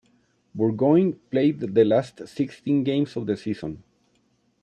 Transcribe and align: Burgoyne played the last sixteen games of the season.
Burgoyne 0.55 1.13
played 1.29 1.59
the 1.59 1.85
last 1.85 2.27
sixteen 2.27 2.83
games 2.83 3.15
of 3.15 3.27
the 3.27 3.37
season. 3.37 3.83